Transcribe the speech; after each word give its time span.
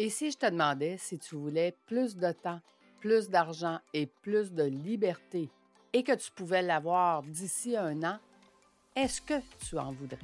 Et 0.00 0.10
si 0.10 0.30
je 0.30 0.36
te 0.36 0.46
demandais 0.46 0.96
si 0.96 1.18
tu 1.18 1.34
voulais 1.34 1.74
plus 1.86 2.16
de 2.16 2.30
temps, 2.30 2.60
plus 3.00 3.28
d'argent 3.30 3.80
et 3.92 4.06
plus 4.06 4.52
de 4.52 4.62
liberté 4.62 5.48
et 5.92 6.04
que 6.04 6.12
tu 6.14 6.30
pouvais 6.30 6.62
l'avoir 6.62 7.24
d'ici 7.24 7.76
un 7.76 8.00
an, 8.04 8.18
est-ce 8.94 9.20
que 9.20 9.34
tu 9.68 9.76
en 9.76 9.90
voudrais? 9.90 10.18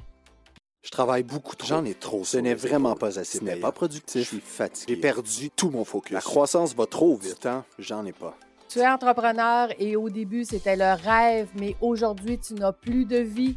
Je 0.80 0.90
travaille 0.90 1.24
beaucoup 1.24 1.56
trop. 1.56 1.66
J'en 1.66 1.84
ai 1.84 1.94
trop. 1.94 2.24
Ce 2.24 2.36
n'est 2.36 2.54
vraiment 2.54 2.94
pas 2.94 3.18
assez. 3.18 3.38
Ce 3.38 3.44
n'est 3.44 3.56
pas 3.56 3.72
productif. 3.72 4.22
Je 4.22 4.28
suis 4.28 4.40
fatigué. 4.40 4.94
J'ai 4.94 5.00
perdu 5.00 5.50
tout 5.50 5.70
mon 5.70 5.84
focus. 5.84 6.12
La 6.12 6.20
croissance 6.20 6.72
va 6.76 6.86
trop 6.86 7.16
vite. 7.16 7.34
Du 7.34 7.40
temps, 7.40 7.64
j'en 7.80 8.06
ai 8.06 8.12
pas. 8.12 8.38
Tu 8.68 8.78
es 8.78 8.86
entrepreneur 8.86 9.70
et 9.80 9.96
au 9.96 10.08
début, 10.08 10.44
c'était 10.44 10.76
le 10.76 10.94
rêve, 10.94 11.48
mais 11.56 11.74
aujourd'hui, 11.80 12.38
tu 12.38 12.54
n'as 12.54 12.72
plus 12.72 13.06
de 13.06 13.16
vie. 13.16 13.56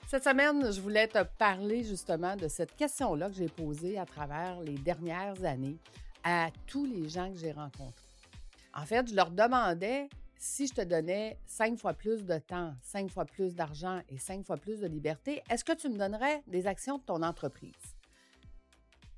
Cette 0.07 0.23
semaine, 0.23 0.71
je 0.71 0.81
voulais 0.81 1.07
te 1.07 1.23
parler 1.37 1.83
justement 1.83 2.35
de 2.35 2.47
cette 2.47 2.75
question-là 2.75 3.29
que 3.29 3.35
j'ai 3.35 3.47
posée 3.47 3.97
à 3.97 4.05
travers 4.05 4.59
les 4.59 4.75
dernières 4.75 5.43
années 5.45 5.77
à 6.23 6.49
tous 6.67 6.85
les 6.85 7.07
gens 7.07 7.31
que 7.31 7.37
j'ai 7.37 7.51
rencontrés. 7.51 8.05
En 8.73 8.85
fait, 8.85 9.09
je 9.09 9.15
leur 9.15 9.31
demandais 9.31 10.09
si 10.37 10.65
je 10.65 10.73
te 10.73 10.81
donnais 10.81 11.37
cinq 11.45 11.77
fois 11.77 11.93
plus 11.93 12.25
de 12.25 12.39
temps, 12.39 12.73
cinq 12.81 13.11
fois 13.11 13.25
plus 13.25 13.53
d'argent 13.53 14.01
et 14.09 14.17
cinq 14.17 14.43
fois 14.43 14.57
plus 14.57 14.79
de 14.79 14.87
liberté, 14.87 15.43
est-ce 15.49 15.63
que 15.63 15.73
tu 15.73 15.87
me 15.87 15.97
donnerais 15.97 16.41
des 16.47 16.65
actions 16.65 16.97
de 16.97 17.03
ton 17.03 17.21
entreprise? 17.21 17.95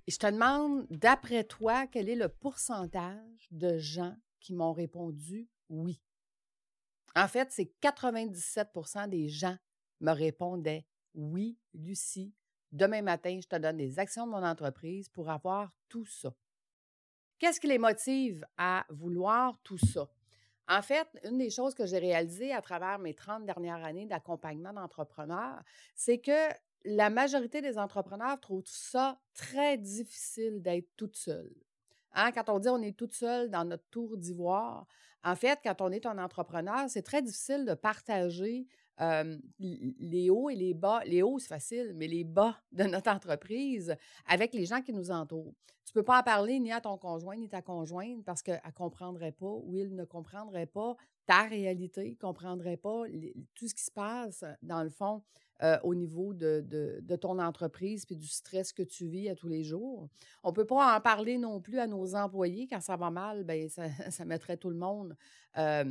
Et 0.05 0.11
je 0.11 0.17
te 0.17 0.27
demande, 0.27 0.85
d'après 0.89 1.45
toi, 1.45 1.87
quel 1.87 2.09
est 2.09 2.15
le 2.15 2.27
pourcentage 2.27 3.47
de 3.51 3.77
gens 3.77 4.15
qui 4.41 4.53
m'ont 4.53 4.73
répondu 4.73 5.47
oui? 5.69 6.01
En 7.15 7.27
fait, 7.29 7.51
c'est 7.51 7.71
97% 7.81 9.07
des 9.07 9.29
gens 9.29 9.55
me 10.03 10.11
répondaient 10.11 10.85
Oui, 11.15 11.57
Lucie, 11.73 12.33
demain 12.71 13.01
matin, 13.01 13.39
je 13.41 13.47
te 13.47 13.55
donne 13.55 13.77
des 13.77 13.97
actions 13.97 14.27
de 14.27 14.31
mon 14.31 14.43
entreprise 14.43 15.09
pour 15.09 15.29
avoir 15.29 15.71
tout 15.89 16.05
ça. 16.05 16.33
Qu'est-ce 17.39 17.59
qui 17.59 17.67
les 17.67 17.77
motive 17.77 18.45
à 18.57 18.85
vouloir 18.89 19.57
tout 19.63 19.77
ça? 19.77 20.09
En 20.67 20.81
fait, 20.81 21.07
une 21.23 21.37
des 21.37 21.49
choses 21.49 21.73
que 21.73 21.85
j'ai 21.85 21.99
réalisées 21.99 22.53
à 22.53 22.61
travers 22.61 22.99
mes 22.99 23.13
30 23.13 23.45
dernières 23.45 23.83
années 23.83 24.05
d'accompagnement 24.05 24.71
d'entrepreneurs, 24.71 25.61
c'est 25.95 26.19
que 26.19 26.53
la 26.85 27.09
majorité 27.09 27.61
des 27.61 27.77
entrepreneurs 27.77 28.39
trouvent 28.39 28.63
ça 28.65 29.19
très 29.33 29.77
difficile 29.77 30.61
d'être 30.61 30.89
toute 30.95 31.15
seule. 31.15 31.53
Hein, 32.13 32.31
Quand 32.31 32.49
on 32.49 32.59
dit 32.59 32.69
on 32.69 32.81
est 32.81 32.97
toute 32.97 33.13
seule 33.13 33.49
dans 33.49 33.65
notre 33.65 33.87
tour 33.89 34.17
d'ivoire, 34.17 34.87
en 35.23 35.35
fait, 35.35 35.59
quand 35.63 35.81
on 35.81 35.91
est 35.91 36.05
un 36.05 36.17
entrepreneur, 36.17 36.89
c'est 36.89 37.01
très 37.01 37.21
difficile 37.21 37.65
de 37.65 37.73
partager 37.73 38.67
euh, 39.01 39.37
les 39.59 40.29
hauts 40.29 40.49
et 40.49 40.55
les 40.55 40.73
bas. 40.73 41.01
Les 41.05 41.21
hauts, 41.23 41.39
c'est 41.39 41.47
facile, 41.47 41.93
mais 41.95 42.07
les 42.07 42.23
bas 42.23 42.57
de 42.71 42.83
notre 42.83 43.09
entreprise 43.11 43.95
avec 44.27 44.53
les 44.53 44.65
gens 44.65 44.81
qui 44.81 44.93
nous 44.93 45.11
entourent. 45.11 45.53
Tu 45.85 45.91
ne 45.97 46.01
peux 46.01 46.05
pas 46.05 46.19
en 46.19 46.23
parler 46.23 46.59
ni 46.59 46.71
à 46.71 46.79
ton 46.79 46.97
conjoint 46.97 47.35
ni 47.35 47.49
ta 47.49 47.61
conjointe 47.61 48.23
parce 48.23 48.41
qu'elle 48.41 48.61
ne 48.65 48.71
comprendrait 48.71 49.33
pas 49.33 49.51
ou 49.51 49.75
il 49.75 49.93
ne 49.95 50.05
comprendrait 50.05 50.65
pas 50.65 50.95
ta 51.25 51.43
réalité, 51.43 52.11
ne 52.11 52.15
comprendrait 52.15 52.77
pas 52.77 53.03
tout 53.55 53.67
ce 53.67 53.73
qui 53.73 53.83
se 53.83 53.91
passe, 53.91 54.43
dans 54.61 54.83
le 54.83 54.89
fond, 54.89 55.21
euh, 55.61 55.77
au 55.83 55.93
niveau 55.93 56.33
de, 56.33 56.65
de- 56.67 57.15
ton 57.15 57.37
entreprise 57.39 58.05
puis 58.05 58.15
du 58.15 58.27
stress 58.27 58.73
que 58.73 58.81
tu 58.81 59.07
vis 59.07 59.29
à 59.29 59.35
tous 59.35 59.47
les 59.47 59.63
jours. 59.63 60.09
On 60.43 60.49
ne 60.49 60.53
peut 60.53 60.65
pas 60.65 60.97
en 60.97 60.99
parler 61.01 61.37
non 61.37 61.61
plus 61.61 61.79
à 61.79 61.87
nos 61.87 62.15
employés. 62.15 62.67
Quand 62.67 62.81
ça 62.81 62.95
va 62.97 63.11
mal, 63.11 63.43
ben 63.43 63.69
ça, 63.69 63.83
mettrait 64.25 64.57
tout 64.57 64.69
le 64.69 64.77
monde 64.77 65.15
euh, 65.57 65.85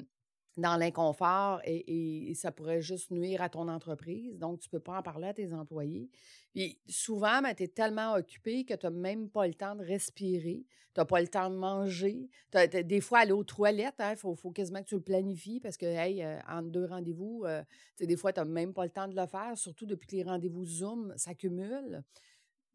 dans 0.57 0.77
l'inconfort 0.77 1.61
et, 1.65 2.33
ça 2.35 2.53
pourrait 2.53 2.83
juste 2.83 3.11
nuire 3.11 3.41
à 3.41 3.49
ton 3.49 3.69
entreprise. 3.69 4.39
Donc, 4.39 4.61
tu 4.61 4.69
ne 4.69 4.71
peux 4.73 4.83
pas 4.83 4.99
en 4.99 5.03
parler 5.03 5.29
à 5.29 5.35
tes 5.35 5.53
employés. 5.53 6.11
Puis 6.53 6.79
souvent, 6.89 7.41
tu 7.57 7.63
es 7.63 7.69
tellement 7.69 8.15
occupé 8.15 8.65
que 8.65 8.75
tu 8.75 8.87
n'as 8.87 8.91
même 8.91 9.31
pas 9.31 9.47
le 9.47 9.55
temps 9.55 9.75
de 9.75 9.85
respirer, 9.85 10.67
tu 10.95 11.01
n'as 11.01 11.05
pas 11.05 11.21
le 11.21 11.29
temps 11.29 11.49
de 11.49 11.57
manger. 11.57 12.29
T'as- 12.51 12.67
des 12.67 13.01
fois, 13.01 13.21
aller 13.21 13.33
aux 13.33 13.45
toilettes, 13.45 13.95
il 14.01 14.17
faut, 14.17 14.35
faut 14.35 14.51
quasiment 14.51 14.81
que 14.81 14.89
tu 14.89 14.97
le 14.97 15.03
planifies 15.03 15.61
parce 15.61 15.77
que, 15.77 15.87
hey, 15.87 16.23
euh, 16.23 16.39
entre 16.49 16.69
deux 16.69 16.85
rendez-vous, 16.85 17.45
euh, 17.47 17.63
des 18.01 18.17
fois, 18.17 18.33
tu 18.33 18.41
n'as 18.41 18.45
même 18.45 18.75
pas 18.75 18.85
le 18.85 18.91
temps 18.91 19.09
de 19.09 19.17
le 19.17 19.27
faire, 19.27 19.57
surtout 19.57 19.87
depuis 19.87 20.07
que 20.07 20.17
les 20.17 20.23
rendez-vous 20.23 20.65
Zoom 20.67 21.15
s'accumulent. 21.17 22.03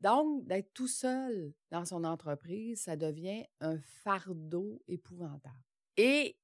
Donc, 0.01 0.45
d'être 0.45 0.73
tout 0.73 0.87
seul 0.87 1.53
dans 1.71 1.85
son 1.85 2.03
entreprise, 2.03 2.81
ça 2.81 2.95
devient 2.95 3.45
un 3.61 3.77
fardeau 3.79 4.81
épouvantable. 4.87 5.63
Et 5.97 6.37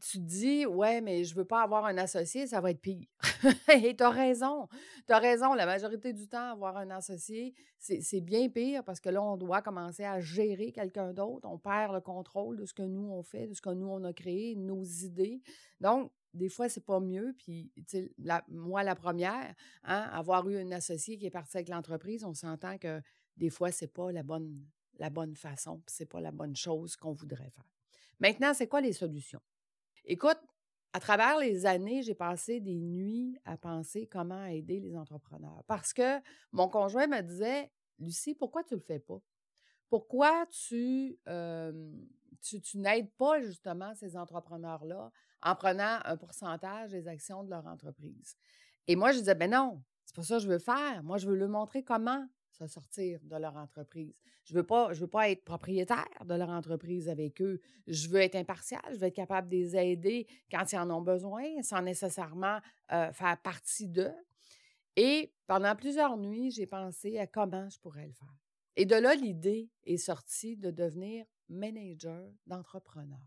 tu 0.00 0.18
te 0.18 0.24
dis, 0.24 0.66
ouais, 0.66 1.00
mais 1.00 1.24
je 1.24 1.34
veux 1.34 1.44
pas 1.44 1.62
avoir 1.62 1.84
un 1.86 1.96
associé, 1.98 2.46
ça 2.46 2.60
va 2.60 2.70
être 2.70 2.80
pire. 2.80 3.06
Et 3.82 3.96
tu 3.96 4.02
as 4.02 4.10
raison. 4.10 4.68
Tu 5.06 5.12
as 5.12 5.18
raison. 5.18 5.54
La 5.54 5.66
majorité 5.66 6.12
du 6.12 6.28
temps, 6.28 6.50
avoir 6.52 6.76
un 6.76 6.90
associé, 6.90 7.54
c'est 7.78 8.20
bien 8.20 8.48
pire 8.48 8.84
parce 8.84 9.00
que 9.00 9.08
là, 9.08 9.22
on 9.22 9.36
doit 9.36 9.62
commencer 9.62 10.04
à 10.04 10.20
gérer 10.20 10.72
quelqu'un 10.72 11.12
d'autre. 11.12 11.48
On 11.48 11.58
perd 11.58 11.94
le 11.94 12.00
contrôle 12.00 12.56
de 12.56 12.64
ce 12.64 12.74
que 12.74 12.82
nous, 12.82 13.10
on 13.10 13.22
fait, 13.22 13.46
de 13.46 13.54
ce 13.54 13.60
que 13.60 13.70
nous, 13.70 13.88
on 13.88 14.04
a 14.04 14.12
créé, 14.12 14.56
nos 14.56 14.82
idées. 14.82 15.40
Donc, 15.80 16.12
des 16.34 16.48
fois, 16.48 16.68
c'est 16.68 16.84
pas 16.84 17.00
mieux. 17.00 17.34
Puis, 17.38 17.72
la- 18.18 18.44
moi, 18.48 18.82
la 18.82 18.94
première, 18.94 19.54
hein, 19.84 20.08
avoir 20.12 20.48
eu 20.48 20.58
un 20.58 20.70
associé 20.72 21.16
qui 21.18 21.26
est 21.26 21.30
parti 21.30 21.56
avec 21.56 21.68
l'entreprise, 21.68 22.24
on 22.24 22.34
s'entend 22.34 22.78
que 22.78 23.00
des 23.36 23.50
fois, 23.50 23.70
c'est 23.70 23.88
pas 23.92 24.12
la 24.12 24.22
bonne, 24.22 24.64
la 24.98 25.10
bonne 25.10 25.34
façon, 25.34 25.78
puis 25.86 25.94
c'est 25.96 26.06
pas 26.06 26.20
la 26.20 26.32
bonne 26.32 26.56
chose 26.56 26.96
qu'on 26.96 27.12
voudrait 27.12 27.50
faire. 27.50 27.75
Maintenant, 28.20 28.54
c'est 28.54 28.66
quoi 28.66 28.80
les 28.80 28.92
solutions? 28.92 29.40
Écoute, 30.04 30.38
à 30.92 31.00
travers 31.00 31.38
les 31.38 31.66
années, 31.66 32.02
j'ai 32.02 32.14
passé 32.14 32.60
des 32.60 32.80
nuits 32.80 33.38
à 33.44 33.56
penser 33.56 34.06
comment 34.06 34.46
aider 34.46 34.80
les 34.80 34.96
entrepreneurs. 34.96 35.62
Parce 35.66 35.92
que 35.92 36.20
mon 36.52 36.68
conjoint 36.68 37.06
me 37.06 37.20
disait, 37.20 37.70
Lucie, 37.98 38.34
pourquoi 38.34 38.64
tu 38.64 38.74
le 38.74 38.80
fais 38.80 38.98
pas? 38.98 39.20
Pourquoi 39.90 40.46
tu, 40.46 41.18
euh, 41.28 41.92
tu, 42.40 42.60
tu 42.60 42.78
n'aides 42.78 43.10
pas 43.18 43.40
justement 43.42 43.94
ces 43.94 44.16
entrepreneurs-là 44.16 45.12
en 45.42 45.54
prenant 45.54 46.00
un 46.04 46.16
pourcentage 46.16 46.92
des 46.92 47.08
actions 47.08 47.44
de 47.44 47.50
leur 47.50 47.66
entreprise? 47.66 48.36
Et 48.86 48.96
moi, 48.96 49.12
je 49.12 49.18
disais, 49.18 49.34
ben 49.34 49.50
non, 49.50 49.82
c'est 50.04 50.16
pas 50.16 50.22
ça 50.22 50.36
que 50.36 50.44
je 50.44 50.48
veux 50.48 50.58
faire. 50.58 51.02
Moi, 51.02 51.18
je 51.18 51.26
veux 51.26 51.36
leur 51.36 51.48
montrer 51.48 51.82
comment 51.82 52.26
se 52.56 52.66
sortir 52.66 53.20
de 53.22 53.36
leur 53.36 53.56
entreprise. 53.56 54.14
Je 54.44 54.54
veux 54.54 54.62
pas, 54.62 54.92
je 54.92 55.00
veux 55.00 55.06
pas 55.08 55.28
être 55.30 55.44
propriétaire 55.44 56.24
de 56.24 56.34
leur 56.34 56.48
entreprise 56.48 57.08
avec 57.08 57.42
eux. 57.42 57.60
Je 57.86 58.08
veux 58.08 58.20
être 58.20 58.36
impartial. 58.36 58.82
Je 58.90 58.96
veux 58.96 59.06
être 59.06 59.14
capable 59.14 59.48
de 59.48 59.56
les 59.56 59.76
aider 59.76 60.26
quand 60.50 60.72
ils 60.72 60.78
en 60.78 60.90
ont 60.90 61.02
besoin, 61.02 61.44
sans 61.62 61.82
nécessairement 61.82 62.60
euh, 62.92 63.12
faire 63.12 63.36
partie 63.42 63.88
d'eux. 63.88 64.14
Et 64.96 65.32
pendant 65.46 65.76
plusieurs 65.76 66.16
nuits, 66.16 66.50
j'ai 66.50 66.66
pensé 66.66 67.18
à 67.18 67.26
comment 67.26 67.68
je 67.68 67.78
pourrais 67.78 68.06
le 68.06 68.12
faire. 68.12 68.34
Et 68.76 68.84
de 68.84 68.96
là, 68.96 69.14
l'idée 69.14 69.70
est 69.84 69.96
sortie 69.96 70.56
de 70.56 70.70
devenir 70.70 71.26
manager 71.48 72.30
d'entrepreneur. 72.46 73.20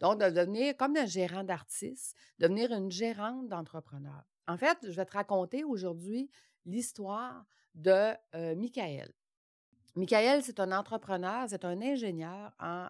Donc, 0.00 0.20
de 0.20 0.30
devenir 0.30 0.76
comme 0.76 0.96
un 0.96 1.06
gérant 1.06 1.44
d'artiste, 1.44 2.16
devenir 2.38 2.72
une 2.72 2.90
gérante 2.90 3.48
d'entrepreneur. 3.48 4.24
En 4.46 4.56
fait, 4.56 4.78
je 4.82 4.90
vais 4.90 5.06
te 5.06 5.12
raconter 5.12 5.64
aujourd'hui 5.64 6.30
l'histoire 6.66 7.46
de 7.74 8.14
Michael. 8.54 9.12
Michael, 9.96 10.42
c'est 10.42 10.58
un 10.58 10.72
entrepreneur, 10.72 11.46
c'est 11.48 11.64
un 11.64 11.80
ingénieur 11.80 12.52
en, 12.58 12.88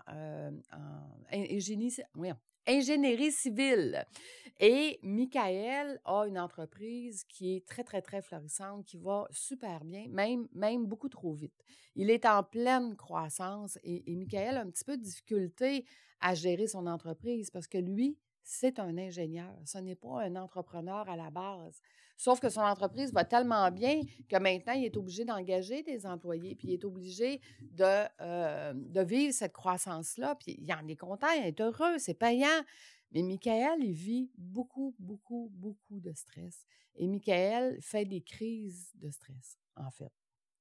ingénierie 2.66 3.32
civile. 3.32 4.06
Et 4.58 4.98
Michael 5.02 6.00
a 6.04 6.26
une 6.26 6.38
entreprise 6.38 7.24
qui 7.24 7.56
est 7.56 7.66
très, 7.66 7.84
très, 7.84 8.00
très 8.00 8.22
florissante, 8.22 8.86
qui 8.86 8.96
va 8.96 9.26
super 9.30 9.84
bien, 9.84 10.06
même, 10.08 10.48
même 10.54 10.86
beaucoup 10.86 11.08
trop 11.08 11.34
vite. 11.34 11.62
Il 11.94 12.08
est 12.08 12.24
en 12.24 12.42
pleine 12.42 12.96
croissance 12.96 13.78
et, 13.82 14.10
et 14.10 14.16
Michael 14.16 14.56
a 14.56 14.60
un 14.60 14.70
petit 14.70 14.84
peu 14.84 14.96
de 14.96 15.02
difficulté 15.02 15.84
à 16.20 16.34
gérer 16.34 16.68
son 16.68 16.86
entreprise 16.86 17.50
parce 17.50 17.66
que 17.66 17.78
lui, 17.78 18.16
c'est 18.42 18.78
un 18.78 18.96
ingénieur. 18.96 19.54
Ce 19.64 19.78
n'est 19.78 19.96
pas 19.96 20.22
un 20.22 20.36
entrepreneur 20.36 21.08
à 21.08 21.16
la 21.16 21.30
base. 21.30 21.80
Sauf 22.16 22.40
que 22.40 22.48
son 22.48 22.60
entreprise 22.60 23.12
va 23.12 23.24
tellement 23.24 23.70
bien 23.70 24.00
que 24.28 24.36
maintenant, 24.36 24.72
il 24.72 24.84
est 24.84 24.96
obligé 24.96 25.24
d'engager 25.24 25.82
des 25.82 26.06
employés, 26.06 26.54
puis 26.54 26.68
il 26.68 26.74
est 26.74 26.84
obligé 26.84 27.40
de, 27.60 28.06
euh, 28.20 28.72
de 28.74 29.00
vivre 29.00 29.32
cette 29.34 29.52
croissance-là. 29.52 30.36
Puis 30.36 30.56
il 30.60 30.72
en 30.72 30.86
est 30.86 30.96
content, 30.96 31.30
il 31.36 31.46
est 31.46 31.60
heureux, 31.60 31.98
c'est 31.98 32.14
payant. 32.14 32.62
Mais 33.12 33.22
Michael, 33.22 33.82
il 33.82 33.92
vit 33.92 34.30
beaucoup, 34.36 34.94
beaucoup, 34.98 35.50
beaucoup 35.54 36.00
de 36.00 36.12
stress. 36.12 36.66
Et 36.96 37.06
Michael 37.06 37.78
fait 37.80 38.04
des 38.04 38.20
crises 38.20 38.90
de 38.96 39.10
stress, 39.10 39.58
en 39.76 39.90
fait. 39.90 40.12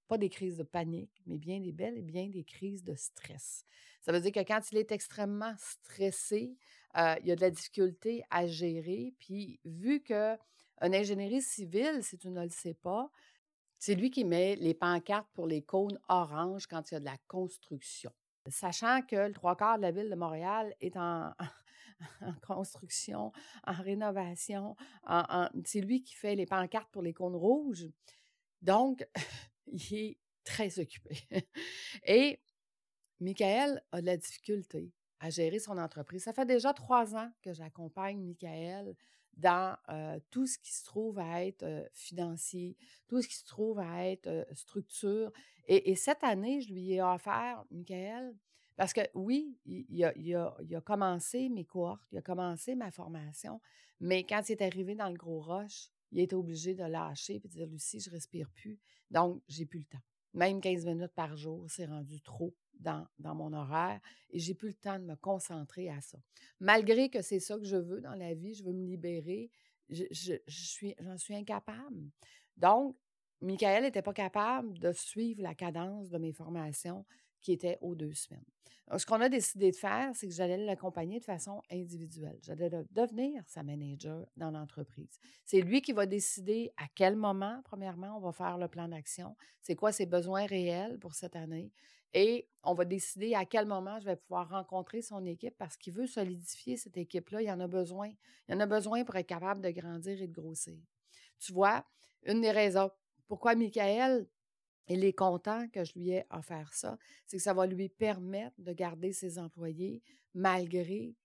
Pas 0.07 0.17
des 0.17 0.29
crises 0.29 0.57
de 0.57 0.63
panique, 0.63 1.21
mais 1.25 1.38
bien 1.38 1.59
des 1.59 1.71
belles 1.71 1.97
et 1.97 2.01
bien 2.01 2.29
des 2.29 2.44
crises 2.44 2.83
de 2.83 2.95
stress. 2.95 3.65
Ça 4.01 4.11
veut 4.11 4.19
dire 4.19 4.31
que 4.31 4.39
quand 4.39 4.71
il 4.71 4.77
est 4.77 4.91
extrêmement 4.91 5.55
stressé, 5.57 6.57
euh, 6.97 7.15
il 7.21 7.27
y 7.27 7.31
a 7.31 7.35
de 7.35 7.41
la 7.41 7.50
difficulté 7.50 8.23
à 8.29 8.45
gérer. 8.47 9.13
Puis, 9.19 9.59
vu 9.63 10.01
que 10.01 10.38
un 10.81 10.94
ingénierie 10.94 11.41
civile, 11.41 12.03
si 12.03 12.17
tu 12.17 12.29
ne 12.29 12.44
le 12.44 12.50
sais 12.50 12.73
pas, 12.73 13.09
c'est 13.79 13.95
lui 13.95 14.11
qui 14.11 14.25
met 14.25 14.55
les 14.57 14.73
pancartes 14.73 15.29
pour 15.33 15.47
les 15.47 15.61
cônes 15.61 16.00
oranges 16.07 16.67
quand 16.67 16.91
il 16.91 16.94
y 16.95 16.97
a 16.97 17.00
de 17.00 17.05
la 17.05 17.17
construction. 17.27 18.11
Sachant 18.47 19.01
que 19.01 19.15
le 19.15 19.33
trois 19.33 19.55
quarts 19.55 19.77
de 19.77 19.83
la 19.83 19.91
ville 19.91 20.09
de 20.09 20.15
Montréal 20.15 20.75
est 20.81 20.97
en, 20.97 21.31
construction, 22.47 23.31
en 23.65 23.73
rénovation, 23.73 24.75
c'est 25.63 25.81
lui 25.81 26.03
qui 26.03 26.15
fait 26.15 26.35
les 26.35 26.45
pancartes 26.45 26.91
pour 26.91 27.01
les 27.01 27.13
cônes 27.13 27.35
rouges. 27.35 27.88
Donc, 28.61 29.07
il 29.68 29.94
est 29.94 30.18
très 30.44 30.80
occupé. 30.80 31.18
Et 32.06 32.39
Michael 33.19 33.81
a 33.92 34.01
de 34.01 34.06
la 34.06 34.18
difficulté 34.18 34.92
à 35.19 35.30
gérer 35.30 35.60
son 35.60 35.77
entreprise. 35.77 36.24
Ça 36.24 36.33
fait 36.33 36.45
déjà 36.45 36.74
trois 36.74 37.15
ans 37.15 37.31
que 37.42 37.54
j'accompagne 37.54 38.19
Michael 38.19 38.95
dans 39.38 39.75
tout 40.30 40.45
ce 40.45 40.57
qui 40.60 40.74
se 40.74 40.83
trouve 40.83 41.18
à 41.18 41.45
être 41.45 41.89
financier, 41.94 42.77
tout 43.07 43.21
ce 43.21 43.27
qui 43.27 43.36
se 43.36 43.45
trouve 43.45 43.80
à 43.80 44.06
être 44.07 44.45
structure. 44.54 45.31
Et, 45.68 45.95
cette 45.95 46.24
année, 46.24 46.62
je 46.62 46.74
lui 46.74 46.94
ai 46.94 47.01
offert, 47.01 47.63
Michael, 47.71 48.36
parce 48.75 48.94
que 48.94 49.01
oui, 49.13 49.57
il, 49.65 50.04
a, 50.04 50.81
commencé 50.81 51.50
mes 51.50 51.63
cohortes, 51.63 52.04
il 52.12 52.18
a 52.18 52.21
commencé 52.21 52.75
ma 52.75 52.92
formation, 52.92 53.62
mais 54.00 54.24
quand 54.24 54.50
il 54.50 54.54
est 54.54 54.62
arrivé 54.62 54.95
dans 54.95 55.10
le 55.10 55.15
gros 55.15 55.39
roche, 55.39 55.89
il 56.13 56.19
a 56.19 56.24
été 56.24 56.36
obligé 56.36 56.75
de 56.75 56.83
lâcher 56.83 57.36
et 57.36 57.39
de 57.39 57.48
dire 57.48 57.65
Lucie, 57.65 58.00
je 58.00 58.10
respire 58.12 58.48
plus. 58.51 58.80
Donc, 59.10 59.42
j'ai 59.48 59.65
plus 59.65 59.80
le 59.80 59.86
temps. 59.86 60.04
Même 60.33 60.62
15 60.62 60.86
minutes 60.86 61.13
par 61.15 61.36
jour, 61.36 61.65
c'est 61.69 61.86
rendu 61.86 62.21
trop 62.21 62.56
dans, 62.80 63.07
dans 63.18 63.33
mon 63.33 63.51
horaire 63.51 64.00
et 64.30 64.39
j'ai 64.39 64.54
plus 64.54 64.69
le 64.69 64.74
temps 64.75 65.00
de 65.00 65.06
me 65.06 65.15
concentrer 65.15 65.89
à 65.89 66.01
ça. 66.01 66.19
Malgré 66.60 67.10
que 67.10 67.21
c'est 67.21 67.39
ça 67.39 67.57
que 67.57 67.65
je 67.65 67.77
veux 67.77 68.00
dans 68.00 68.15
la 68.15 68.36
vie, 68.36 68.54
je 68.54 68.63
veux 68.63 68.74
me 68.74 68.86
libérer, 68.86 69.50
je, 69.89 70.04
je, 70.12 70.38
suis, 70.48 70.95
j'en 71.00 71.18
suis 71.18 71.36
incapable. 71.36 72.12
Donc, 72.57 72.95
Michael 73.42 73.83
n'était 73.83 74.04
pas 74.04 74.13
capable 74.13 74.77
de 74.80 74.92
suivre 74.94 75.42
la 75.42 75.56
cadence 75.56 76.10
de 76.10 76.18
mes 76.19 76.31
formations 76.31 77.06
qui 77.44 77.51
étaient 77.51 77.78
aux 77.81 77.94
deux 77.94 78.13
semaines. 78.13 78.45
ce 78.98 79.06
qu'on 79.06 79.22
a 79.22 79.30
décidé 79.30 79.72
de 79.72 79.75
faire, 79.75 80.12
c'est 80.16 80.28
que 80.28 80.34
j'allais 80.34 80.57
l'accompagner 80.57 81.19
de 81.19 81.24
façon 81.24 81.62
individuelle. 81.72 82.40
J'allais 82.42 82.69
devenir 82.92 83.44
sa 83.48 83.62
manager 83.62 84.25
dans 84.38 84.50
l'entreprise. 84.50 85.19
C'est 85.45 85.62
lui 85.62 85.81
qui 85.81 85.94
va 85.94 86.06
décider 86.06 86.74
à 86.78 86.86
quel 86.95 87.16
moment, 87.16 87.62
premièrement, 87.63 88.18
on 88.18 88.19
va 88.19 88.31
faire 88.31 88.57
le 88.57 88.68
plan 88.68 88.88
d'action, 88.88 89.36
c'est 89.62 89.75
quoi 89.75 89.92
ses 89.92 90.06
besoins 90.06 90.45
réels 90.45 90.98
pour 91.00 91.13
cette 91.13 91.36
année, 91.36 91.72
et 92.16 92.48
on 92.63 92.74
va 92.74 92.86
décider 92.86 93.34
à 93.34 93.46
quel 93.46 93.66
moment 93.66 94.00
je 94.00 94.06
vais 94.06 94.16
pouvoir 94.16 94.50
rencontrer 94.50 95.01
son 95.01 95.25
équipe 95.25 95.56
parce 95.57 95.75
qu'il 95.78 95.94
veut 95.94 96.06
solidifier 96.06 96.78
cette 96.78 96.96
équipe-là. 96.96 97.42
Il 97.42 97.50
en 97.50 97.60
a 97.60 97.68
besoin. 97.68 98.12
Il 98.48 98.56
en 98.56 98.60
a 98.60 98.68
besoin 98.68 99.04
pour 99.04 99.16
être 99.16 99.25
capable 99.25 99.62
de 99.62 99.72
grandir 99.72 100.22
et 100.22 100.28
de 100.28 100.34
grossir. 100.34 100.78
Tu 101.39 101.54
vois, 101.54 101.84
une 102.24 102.42
des 102.42 102.51
raisons 102.51 102.92
pourquoi 103.28 103.56
Michael 103.56 104.28
il 104.88 105.03
est 105.03 105.13
content 105.13 105.68
que 105.69 105.83
je 105.83 105.94
lui 105.97 106.12
ai 106.12 106.25
offert 106.30 106.74
ça, 106.74 106.97
c'est 107.25 107.38
que 107.38 107.44
ça 107.44 107.53
va 107.53 107.65
lui 107.65 107.89
permettre 107.89 108.56
de 108.59 108.74
garder 108.74 109.13
ses 109.13 109.39
employés 109.39 110.01
malgré 110.33 111.15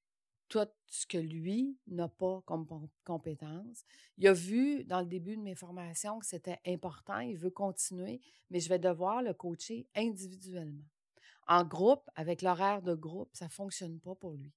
tout 0.49 0.67
ce 0.87 1.07
que 1.07 1.19
lui 1.19 1.77
n'a 1.87 2.09
pas 2.09 2.43
comme 2.47 2.67
compétence. 3.05 3.85
Il 4.17 4.27
a 4.27 4.33
vu 4.33 4.85
dans 4.85 5.01
le 5.01 5.07
début 5.07 5.37
de 5.37 5.43
mes 5.43 5.55
formations 5.55 6.19
que 6.19 6.27
c'était 6.27 6.59
important, 6.67 7.21
il 7.21 7.37
veut 7.37 7.51
continuer, 7.51 8.21
mais 8.51 8.61
je 8.61 8.69
vais 8.69 8.79
devoir 8.79 9.23
le 9.23 9.35
coacher 9.35 9.87
individuellement. 9.95 10.87
En 11.47 11.65
groupe, 11.65 12.09
avec 12.15 12.43
l'horaire 12.43 12.83
de 12.83 12.95
groupe, 12.95 13.31
ça 13.33 13.47
ne 13.47 13.51
fonctionne 13.51 14.01
pas 14.01 14.15
pour 14.15 14.33
lui. 14.33 14.53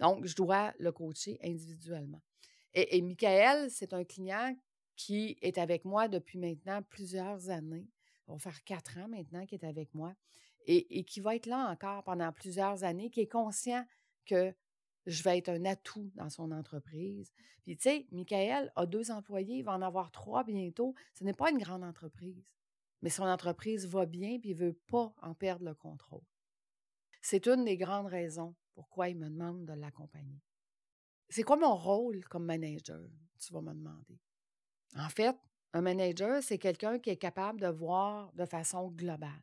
Donc, 0.00 0.24
je 0.24 0.34
dois 0.34 0.72
le 0.78 0.92
coacher 0.92 1.38
individuellement. 1.42 2.22
Et, 2.74 2.96
et 2.96 3.02
Michael, 3.02 3.70
c'est 3.70 3.92
un 3.92 4.04
client 4.04 4.56
qui 4.94 5.36
est 5.42 5.58
avec 5.58 5.84
moi 5.84 6.08
depuis 6.08 6.38
maintenant 6.38 6.82
plusieurs 6.82 7.48
années. 7.50 7.86
Va 8.28 8.38
faire 8.38 8.62
quatre 8.64 8.98
ans 8.98 9.08
maintenant 9.08 9.46
qu'il 9.46 9.58
est 9.58 9.66
avec 9.66 9.94
moi 9.94 10.14
et, 10.66 10.98
et 10.98 11.04
qui 11.04 11.20
va 11.20 11.34
être 11.34 11.46
là 11.46 11.70
encore 11.70 12.04
pendant 12.04 12.30
plusieurs 12.32 12.84
années, 12.84 13.10
qui 13.10 13.20
est 13.20 13.28
conscient 13.28 13.84
que 14.26 14.54
je 15.06 15.22
vais 15.22 15.38
être 15.38 15.48
un 15.48 15.64
atout 15.64 16.10
dans 16.14 16.28
son 16.28 16.52
entreprise. 16.52 17.32
Puis, 17.64 17.76
tu 17.76 17.82
sais, 17.84 18.06
Michael 18.12 18.70
a 18.76 18.86
deux 18.86 19.10
employés, 19.10 19.58
il 19.58 19.64
va 19.64 19.72
en 19.72 19.82
avoir 19.82 20.10
trois 20.10 20.44
bientôt. 20.44 20.94
Ce 21.14 21.24
n'est 21.24 21.32
pas 21.32 21.50
une 21.50 21.58
grande 21.58 21.82
entreprise, 21.82 22.44
mais 23.00 23.10
son 23.10 23.24
entreprise 23.24 23.86
va 23.86 24.04
bien, 24.04 24.38
puis 24.38 24.50
il 24.50 24.56
ne 24.56 24.66
veut 24.66 24.78
pas 24.88 25.14
en 25.22 25.34
perdre 25.34 25.64
le 25.64 25.74
contrôle. 25.74 26.24
C'est 27.22 27.46
une 27.46 27.64
des 27.64 27.76
grandes 27.76 28.06
raisons 28.06 28.54
pourquoi 28.74 29.08
il 29.08 29.16
me 29.16 29.28
demande 29.28 29.64
de 29.64 29.72
l'accompagner. 29.72 30.40
C'est 31.30 31.42
quoi 31.42 31.56
mon 31.56 31.76
rôle 31.76 32.24
comme 32.26 32.44
manager, 32.44 33.08
tu 33.38 33.52
vas 33.52 33.60
me 33.60 33.72
demander? 33.72 34.20
En 34.96 35.08
fait, 35.08 35.36
un 35.72 35.80
manager, 35.82 36.42
c'est 36.42 36.58
quelqu'un 36.58 36.98
qui 36.98 37.10
est 37.10 37.16
capable 37.16 37.60
de 37.60 37.68
voir 37.68 38.32
de 38.34 38.44
façon 38.44 38.88
globale. 38.88 39.42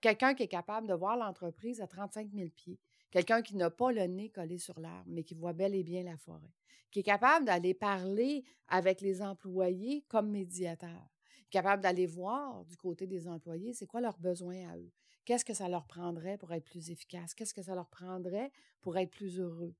Quelqu'un 0.00 0.34
qui 0.34 0.44
est 0.44 0.48
capable 0.48 0.86
de 0.86 0.94
voir 0.94 1.16
l'entreprise 1.16 1.80
à 1.80 1.86
35 1.86 2.30
000 2.32 2.48
pieds, 2.50 2.78
Quelqu'un 3.10 3.40
qui 3.40 3.56
n'a 3.56 3.70
pas 3.70 3.92
le 3.92 4.02
nez 4.02 4.28
collé 4.30 4.58
sur 4.58 4.78
l'arbre, 4.80 5.06
mais 5.06 5.22
qui 5.22 5.34
voit 5.34 5.52
bel 5.52 5.74
et 5.74 5.82
bien 5.82 6.02
la 6.02 6.16
forêt. 6.16 6.52
Qui 6.90 7.00
est 7.00 7.04
capable 7.04 7.46
d'aller 7.46 7.74
parler 7.74 8.44
avec 8.68 9.00
les 9.00 9.22
employés 9.22 10.04
comme 10.08 10.30
médiateur. 10.30 11.08
Capable 11.50 11.82
d'aller 11.82 12.06
voir 12.06 12.64
du 12.64 12.76
côté 12.76 13.06
des 13.06 13.28
employés, 13.28 13.72
c'est 13.72 13.86
quoi 13.86 14.00
leurs 14.00 14.18
besoins 14.18 14.68
à 14.68 14.76
eux. 14.76 14.92
Qu'est-ce 15.24 15.44
que 15.44 15.54
ça 15.54 15.68
leur 15.68 15.86
prendrait 15.86 16.36
pour 16.36 16.52
être 16.52 16.64
plus 16.64 16.90
efficace? 16.90 17.34
Qu'est-ce 17.34 17.54
que 17.54 17.62
ça 17.62 17.74
leur 17.74 17.88
prendrait 17.88 18.50
pour 18.80 18.96
être 18.98 19.10
plus 19.10 19.40
heureux? 19.40 19.74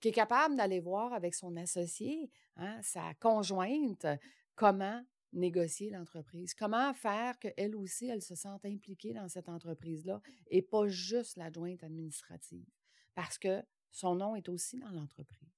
Qui 0.00 0.08
est 0.08 0.12
capable 0.12 0.56
d'aller 0.56 0.80
voir 0.80 1.12
avec 1.12 1.34
son 1.34 1.56
associé, 1.56 2.30
hein, 2.56 2.80
sa 2.82 3.14
conjointe, 3.14 4.06
comment 4.54 5.02
négocier 5.32 5.90
l'entreprise. 5.90 6.54
Comment 6.54 6.94
faire 6.94 7.38
qu'elle 7.38 7.76
aussi, 7.76 8.06
elle 8.06 8.22
se 8.22 8.34
sente 8.34 8.64
impliquée 8.64 9.12
dans 9.12 9.28
cette 9.28 9.48
entreprise-là 9.48 10.20
et 10.48 10.62
pas 10.62 10.88
juste 10.88 11.36
l'adjointe 11.36 11.82
administrative? 11.82 12.68
Parce 13.14 13.38
que 13.38 13.62
son 13.90 14.14
nom 14.14 14.36
est 14.36 14.48
aussi 14.48 14.78
dans 14.78 14.90
l'entreprise. 14.90 15.56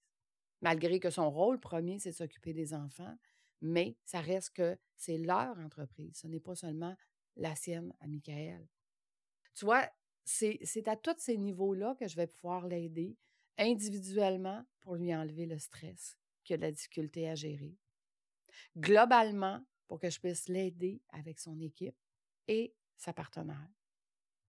Malgré 0.60 1.00
que 1.00 1.10
son 1.10 1.30
rôle 1.30 1.60
premier, 1.60 1.98
c'est 1.98 2.12
s'occuper 2.12 2.52
des 2.52 2.74
enfants, 2.74 3.16
mais 3.60 3.96
ça 4.04 4.20
reste 4.20 4.50
que 4.50 4.76
c'est 4.96 5.18
leur 5.18 5.58
entreprise. 5.58 6.16
Ce 6.16 6.26
n'est 6.26 6.40
pas 6.40 6.54
seulement 6.54 6.96
la 7.36 7.54
sienne 7.54 7.94
à 8.00 8.06
Michael. 8.08 8.66
Tu 9.54 9.64
vois, 9.64 9.88
c'est 10.24 10.88
à 10.88 10.96
tous 10.96 11.18
ces 11.18 11.36
niveaux-là 11.36 11.94
que 11.98 12.06
je 12.06 12.16
vais 12.16 12.26
pouvoir 12.26 12.66
l'aider 12.66 13.16
individuellement 13.56 14.64
pour 14.80 14.96
lui 14.96 15.14
enlever 15.14 15.46
le 15.46 15.58
stress 15.58 16.16
qu'il 16.44 16.54
a 16.54 16.56
de 16.58 16.62
la 16.62 16.72
difficulté 16.72 17.28
à 17.28 17.34
gérer, 17.34 17.76
globalement 18.76 19.64
pour 19.86 19.98
que 19.98 20.10
je 20.10 20.20
puisse 20.20 20.48
l'aider 20.48 21.02
avec 21.10 21.38
son 21.38 21.58
équipe 21.60 21.96
et 22.46 22.74
sa 22.96 23.12
partenaire, 23.12 23.70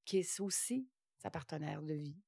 qui 0.05 0.19
est 0.19 0.39
aussi 0.39 0.89
sa 1.17 1.29
partenaire 1.29 1.81
de 1.81 1.93
vie. 1.93 2.21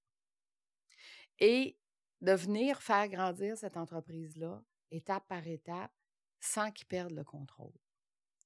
Et 1.40 1.78
de 2.22 2.34
venir 2.34 2.82
faire 2.82 3.08
grandir 3.10 3.58
cette 3.58 3.78
entreprise-là, 3.78 4.64
étape 4.92 5.28
par 5.28 5.48
étape, 5.48 5.94
sans 6.40 6.72
qu'il 6.72 6.88
perde 6.88 7.12
le 7.12 7.24
contrôle. 7.24 7.74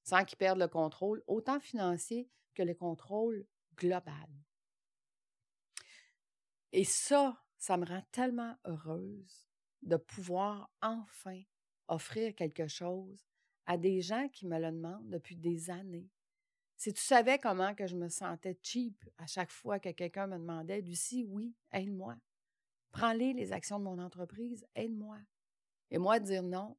Sans 0.03 0.23
qu'il 0.23 0.37
perde 0.37 0.59
le 0.59 0.67
contrôle, 0.67 1.23
autant 1.27 1.59
financier 1.59 2.29
que 2.53 2.63
le 2.63 2.73
contrôle 2.73 3.45
global. 3.75 4.29
Et 6.71 6.85
ça, 6.85 7.43
ça 7.57 7.77
me 7.77 7.85
rend 7.85 8.03
tellement 8.11 8.55
heureuse 8.65 9.49
de 9.81 9.97
pouvoir 9.97 10.71
enfin 10.81 11.41
offrir 11.87 12.35
quelque 12.35 12.67
chose 12.67 13.25
à 13.65 13.77
des 13.77 14.01
gens 14.01 14.27
qui 14.29 14.45
me 14.45 14.59
le 14.59 14.71
demandent 14.71 15.09
depuis 15.09 15.35
des 15.35 15.69
années. 15.69 16.09
Si 16.77 16.93
tu 16.93 17.01
savais 17.01 17.39
comment 17.39 17.73
que 17.73 17.87
je 17.87 17.95
me 17.95 18.09
sentais 18.09 18.57
cheap 18.61 19.03
à 19.17 19.27
chaque 19.27 19.51
fois 19.51 19.79
que 19.79 19.89
quelqu'un 19.89 20.27
me 20.27 20.37
demandait, 20.37 20.81
Lucie, 20.81 21.23
oui, 21.23 21.55
aide-moi. 21.71 22.15
Prends-les 22.91 23.33
les 23.33 23.53
actions 23.53 23.79
de 23.79 23.85
mon 23.85 23.99
entreprise, 23.99 24.65
aide-moi. 24.75 25.19
Et 25.89 25.97
moi, 25.97 26.19
dire 26.19 26.43
non, 26.43 26.77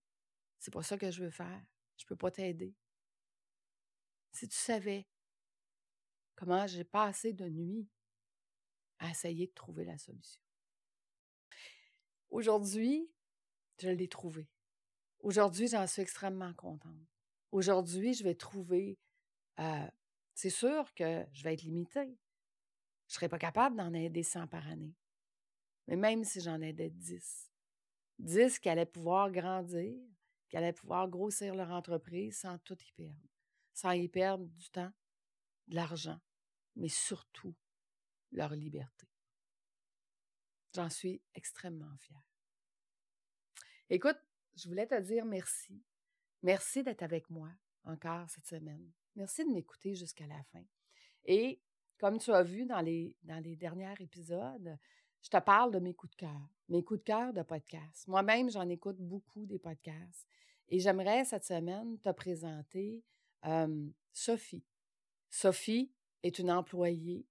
c'est 0.58 0.72
pas 0.72 0.82
ça 0.82 0.98
que 0.98 1.10
je 1.10 1.24
veux 1.24 1.30
faire. 1.30 1.62
Je 1.96 2.04
peux 2.04 2.16
pas 2.16 2.30
t'aider. 2.30 2.74
Si 4.32 4.48
tu 4.48 4.56
savais 4.56 5.06
comment 6.34 6.66
j'ai 6.66 6.84
passé 6.84 7.32
de 7.32 7.48
nuit 7.48 7.88
à 8.98 9.10
essayer 9.10 9.46
de 9.46 9.52
trouver 9.52 9.84
la 9.84 9.98
solution. 9.98 10.42
Aujourd'hui, 12.30 13.10
je 13.78 13.88
l'ai 13.88 14.08
trouvé. 14.08 14.48
Aujourd'hui, 15.26 15.66
j'en 15.66 15.88
suis 15.88 16.02
extrêmement 16.02 16.54
contente. 16.54 16.94
Aujourd'hui, 17.50 18.14
je 18.14 18.22
vais 18.22 18.36
trouver, 18.36 18.96
euh, 19.58 19.88
c'est 20.34 20.50
sûr 20.50 20.94
que 20.94 21.26
je 21.32 21.42
vais 21.42 21.54
être 21.54 21.62
limitée. 21.62 22.16
Je 23.08 23.12
ne 23.12 23.14
serai 23.14 23.28
pas 23.28 23.40
capable 23.40 23.74
d'en 23.74 23.92
aider 23.92 24.22
100 24.22 24.46
par 24.46 24.68
année. 24.68 24.94
Mais 25.88 25.96
même 25.96 26.22
si 26.22 26.40
j'en 26.40 26.60
aidais 26.60 26.90
10, 26.90 27.50
10 28.20 28.60
qui 28.60 28.68
allaient 28.68 28.86
pouvoir 28.86 29.32
grandir, 29.32 29.98
qui 30.48 30.56
allaient 30.56 30.72
pouvoir 30.72 31.08
grossir 31.08 31.56
leur 31.56 31.72
entreprise 31.72 32.38
sans 32.38 32.58
tout 32.58 32.78
y 32.80 32.92
perdre, 32.92 33.28
sans 33.74 33.90
y 33.90 34.06
perdre 34.06 34.46
du 34.46 34.70
temps, 34.70 34.92
de 35.66 35.74
l'argent, 35.74 36.20
mais 36.76 36.88
surtout 36.88 37.56
leur 38.30 38.54
liberté. 38.54 39.08
J'en 40.72 40.88
suis 40.88 41.20
extrêmement 41.34 41.96
fière. 41.96 42.22
Écoute, 43.90 44.20
je 44.56 44.68
voulais 44.68 44.86
te 44.86 45.00
dire 45.00 45.24
merci. 45.24 45.82
Merci 46.42 46.82
d'être 46.82 47.02
avec 47.02 47.28
moi 47.30 47.50
encore 47.84 48.28
cette 48.30 48.46
semaine. 48.46 48.90
Merci 49.14 49.44
de 49.44 49.50
m'écouter 49.50 49.94
jusqu'à 49.94 50.26
la 50.26 50.42
fin. 50.52 50.64
Et 51.24 51.60
comme 51.98 52.18
tu 52.18 52.32
as 52.32 52.42
vu 52.42 52.66
dans 52.66 52.80
les, 52.80 53.14
dans 53.22 53.42
les 53.42 53.56
derniers 53.56 53.94
épisodes, 54.00 54.78
je 55.22 55.30
te 55.30 55.38
parle 55.38 55.72
de 55.72 55.78
mes 55.78 55.94
coups 55.94 56.12
de 56.12 56.16
cœur, 56.16 56.48
mes 56.68 56.84
coups 56.84 57.00
de 57.00 57.04
cœur 57.04 57.32
de 57.32 57.42
podcast. 57.42 58.06
Moi-même, 58.06 58.50
j'en 58.50 58.68
écoute 58.68 58.98
beaucoup 58.98 59.46
des 59.46 59.58
podcasts. 59.58 60.28
Et 60.68 60.78
j'aimerais 60.78 61.24
cette 61.24 61.44
semaine 61.44 61.98
te 62.00 62.10
présenter 62.10 63.02
Sophie. 64.12 64.64
Sophie 65.30 65.92
est 66.22 66.38
une 66.38 66.50
employée 66.50 67.26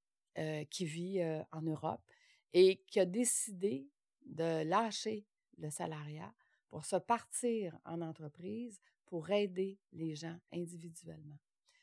qui 0.70 0.86
vit 0.86 1.22
en 1.52 1.62
Europe 1.62 2.02
et 2.54 2.78
qui 2.88 3.00
a 3.00 3.06
décidé 3.06 3.90
de 4.26 4.64
lâcher 4.64 5.26
le 5.58 5.70
salariat 5.70 6.34
pour 6.76 6.84
se 6.84 6.98
partir 6.98 7.80
en 7.86 8.02
entreprise 8.02 8.82
pour 9.06 9.30
aider 9.30 9.80
les 9.94 10.14
gens 10.14 10.38
individuellement. 10.52 11.38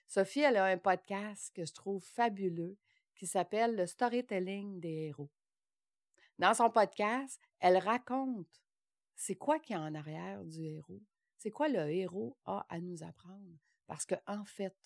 Sophie, 0.07 0.41
elle 0.41 0.59
a 0.59 0.67
un 0.67 0.77
podcast 0.77 1.51
que 1.55 1.65
je 1.65 1.73
trouve 1.73 2.05
fabuleux 2.05 2.77
qui 3.15 3.27
s'appelle 3.27 3.75
Le 3.75 3.87
Storytelling 3.87 4.81
des 4.81 5.07
héros. 5.07 5.31
Dans 6.39 6.53
son 6.53 6.69
podcast, 6.69 7.41
elle 7.59 7.79
raconte 7.79 8.63
c'est 9.15 9.37
quoi 9.37 9.59
qui 9.59 9.73
est 9.73 9.77
en 9.77 9.95
arrière 9.95 10.45
du 10.45 10.63
héros, 10.63 11.01
c'est 11.39 11.51
quoi 11.51 11.69
le 11.69 11.91
héros 11.91 12.37
a 12.45 12.67
à 12.69 12.79
nous 12.79 13.03
apprendre, 13.03 13.57
parce 13.87 14.05
qu'en 14.05 14.21
en 14.27 14.45
fait, 14.45 14.77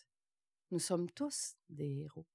nous 0.71 0.79
sommes 0.79 1.11
tous 1.11 1.57
des 1.69 2.03
héros. 2.03 2.29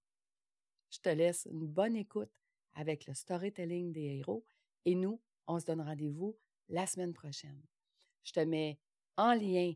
Je 0.89 0.99
te 0.99 1.07
laisse 1.07 1.47
une 1.49 1.67
bonne 1.67 1.95
écoute 1.95 2.37
avec 2.73 3.07
le 3.07 3.13
storytelling 3.13 3.93
des 3.93 4.17
héros 4.17 4.43
et 4.83 4.93
nous, 4.93 5.21
on 5.47 5.57
se 5.57 5.67
donne 5.67 5.79
rendez-vous 5.79 6.37
la 6.69 6.87
semaine 6.87 7.13
prochaine. 7.13 7.61
Je 8.23 8.31
te 8.31 8.39
mets 8.39 8.79
en 9.17 9.33
lien 9.33 9.73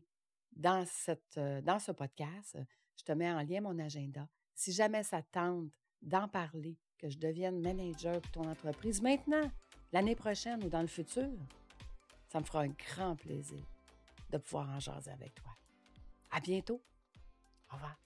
dans, 0.52 0.84
cette, 0.86 1.36
euh, 1.38 1.60
dans 1.60 1.78
ce 1.78 1.92
podcast, 1.92 2.58
je 2.96 3.04
te 3.04 3.12
mets 3.12 3.30
en 3.30 3.42
lien 3.42 3.60
mon 3.60 3.78
agenda. 3.78 4.26
Si 4.54 4.72
jamais 4.72 5.02
ça 5.02 5.22
tente 5.22 5.70
d'en 6.00 6.28
parler, 6.28 6.78
que 6.98 7.10
je 7.10 7.18
devienne 7.18 7.60
manager 7.60 8.20
pour 8.22 8.30
ton 8.32 8.50
entreprise 8.50 9.02
maintenant, 9.02 9.50
l'année 9.92 10.16
prochaine 10.16 10.64
ou 10.64 10.68
dans 10.68 10.80
le 10.80 10.86
futur, 10.86 11.30
ça 12.28 12.40
me 12.40 12.44
fera 12.44 12.62
un 12.62 12.68
grand 12.68 13.16
plaisir 13.16 13.62
de 14.30 14.38
pouvoir 14.38 14.70
en 14.70 14.80
jaser 14.80 15.10
avec 15.10 15.34
toi. 15.34 15.52
À 16.30 16.40
bientôt. 16.40 16.82
Au 17.70 17.74
revoir. 17.74 18.05